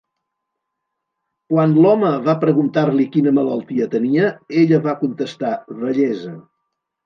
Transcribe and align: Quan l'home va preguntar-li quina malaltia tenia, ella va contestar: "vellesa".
Quan 1.53 1.75
l'home 1.87 2.09
va 2.29 2.35
preguntar-li 2.45 3.07
quina 3.17 3.35
malaltia 3.41 3.89
tenia, 3.95 4.33
ella 4.65 4.83
va 4.91 4.99
contestar: 5.07 5.57
"vellesa". 5.87 6.37